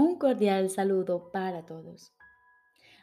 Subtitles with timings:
[0.00, 2.14] Un cordial saludo para todos.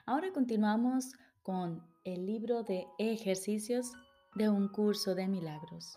[0.08, 3.92] Ahora continuamos con el libro de ejercicios
[4.34, 5.94] de un curso de milagros.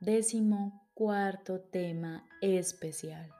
[0.00, 3.30] Décimo cuarto tema especial.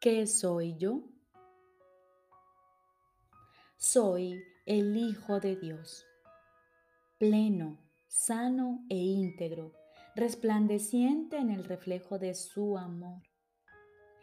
[0.00, 1.04] ¿Qué soy yo?
[3.76, 6.04] Soy el Hijo de Dios,
[7.16, 9.72] pleno, sano e íntegro,
[10.16, 13.27] resplandeciente en el reflejo de su amor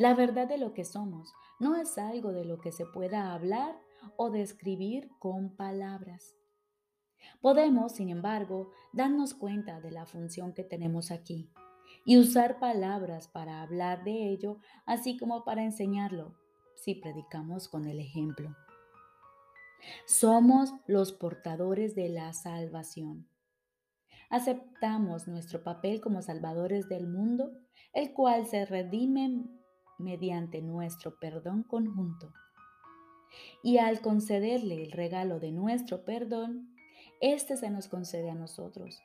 [0.00, 3.78] La verdad de lo que somos no es algo de lo que se pueda hablar
[4.16, 6.38] o describir con palabras.
[7.42, 11.50] Podemos, sin embargo, darnos cuenta de la función que tenemos aquí
[12.06, 14.56] y usar palabras para hablar de ello,
[14.86, 16.34] así como para enseñarlo,
[16.76, 18.56] si predicamos con el ejemplo.
[20.06, 23.28] Somos los portadores de la salvación.
[24.30, 27.52] Aceptamos nuestro papel como salvadores del mundo,
[27.92, 29.59] el cual se redime
[30.00, 32.32] mediante nuestro perdón conjunto.
[33.62, 36.74] Y al concederle el regalo de nuestro perdón,
[37.20, 39.00] éste se nos concede a nosotros.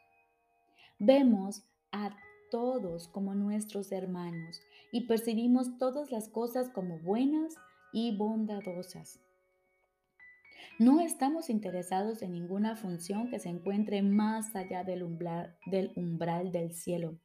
[0.98, 2.16] Vemos a
[2.50, 4.62] todos como nuestros hermanos
[4.92, 7.56] y percibimos todas las cosas como buenas
[7.92, 9.20] y bondadosas.
[10.78, 16.52] No estamos interesados en ninguna función que se encuentre más allá del umbral del, umbral
[16.52, 17.18] del cielo.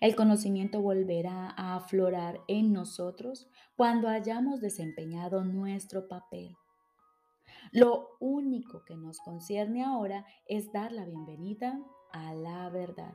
[0.00, 6.56] El conocimiento volverá a aflorar en nosotros cuando hayamos desempeñado nuestro papel.
[7.72, 11.80] Lo único que nos concierne ahora es dar la bienvenida
[12.12, 13.14] a la verdad.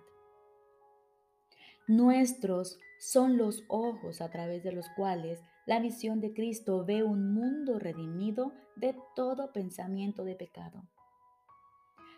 [1.88, 7.34] Nuestros son los ojos a través de los cuales la visión de Cristo ve un
[7.34, 10.84] mundo redimido de todo pensamiento de pecado.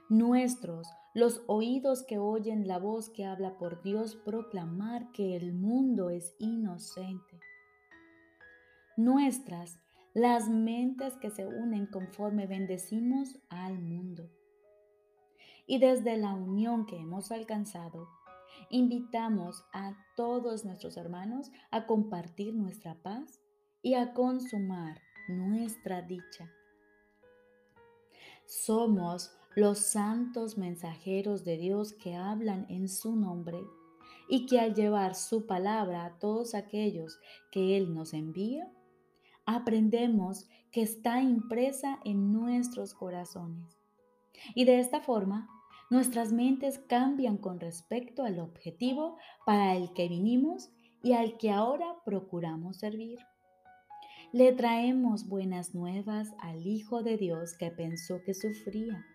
[0.10, 6.10] Nuestros los oídos que oyen la voz que habla por Dios proclamar que el mundo
[6.10, 7.40] es inocente.
[8.96, 9.80] Nuestras,
[10.14, 14.30] las mentes que se unen conforme bendecimos al mundo.
[15.66, 18.08] Y desde la unión que hemos alcanzado,
[18.70, 23.42] invitamos a todos nuestros hermanos a compartir nuestra paz
[23.82, 26.50] y a consumar nuestra dicha.
[28.46, 33.60] Somos los santos mensajeros de Dios que hablan en su nombre
[34.30, 37.20] y que al llevar su palabra a todos aquellos
[37.52, 38.72] que Él nos envía,
[39.46, 43.78] aprendemos que está impresa en nuestros corazones.
[44.56, 45.50] Y de esta forma,
[45.90, 50.72] nuestras mentes cambian con respecto al objetivo para el que vinimos
[51.04, 53.20] y al que ahora procuramos servir.
[54.32, 59.06] Le traemos buenas nuevas al Hijo de Dios que pensó que sufría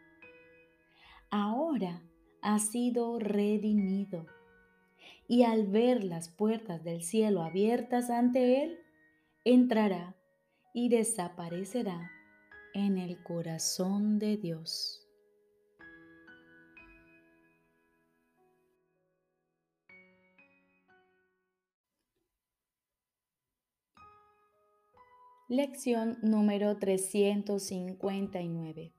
[1.30, 2.02] ahora
[2.42, 4.26] ha sido redimido.
[5.28, 8.78] Y al ver las puertas del cielo abiertas ante él,
[9.44, 10.14] entrará
[10.72, 12.12] y desaparecerá
[12.74, 15.02] en el corazón de Dios.
[25.48, 28.92] Lección número 359.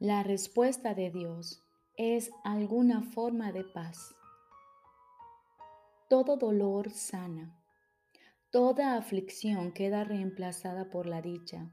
[0.00, 1.60] La respuesta de Dios
[1.96, 4.14] es alguna forma de paz.
[6.08, 7.60] Todo dolor sana.
[8.52, 11.72] Toda aflicción queda reemplazada por la dicha.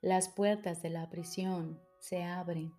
[0.00, 2.72] Las puertas de la prisión se abren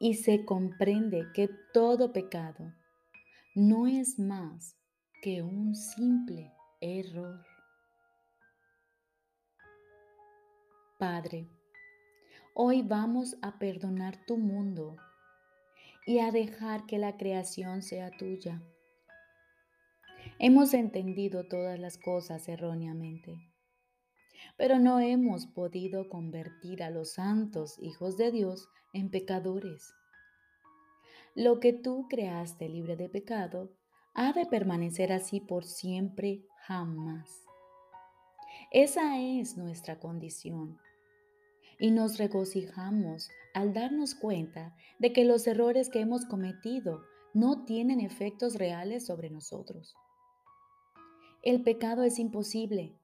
[0.00, 2.74] y se comprende que todo pecado
[3.54, 4.76] no es más
[5.22, 7.46] que un simple error.
[10.98, 11.48] Padre,
[12.58, 14.96] Hoy vamos a perdonar tu mundo
[16.06, 18.62] y a dejar que la creación sea tuya.
[20.38, 23.36] Hemos entendido todas las cosas erróneamente,
[24.56, 29.92] pero no hemos podido convertir a los santos hijos de Dios en pecadores.
[31.34, 33.68] Lo que tú creaste libre de pecado
[34.14, 37.44] ha de permanecer así por siempre jamás.
[38.70, 40.78] Esa es nuestra condición.
[41.78, 47.02] Y nos regocijamos al darnos cuenta de que los errores que hemos cometido
[47.34, 49.94] no tienen efectos reales sobre nosotros.
[51.42, 52.98] El pecado es imposible.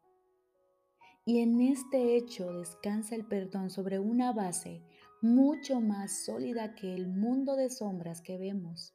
[1.24, 4.82] Y en este hecho descansa el perdón sobre una base
[5.20, 8.92] mucho más sólida que el mundo de sombras que vemos.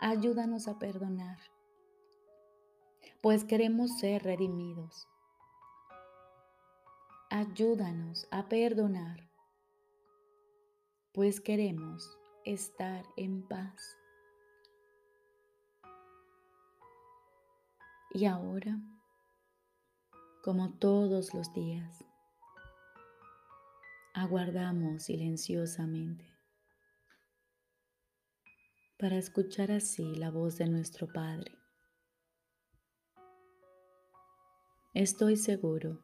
[0.00, 1.38] Ayúdanos a perdonar,
[3.22, 5.06] pues queremos ser redimidos.
[7.30, 9.28] Ayúdanos a perdonar,
[11.12, 13.96] pues queremos estar en paz.
[18.12, 18.78] Y ahora,
[20.44, 22.04] como todos los días,
[24.12, 26.24] aguardamos silenciosamente
[28.98, 31.52] para escuchar así la voz de nuestro Padre.
[34.92, 36.03] Estoy seguro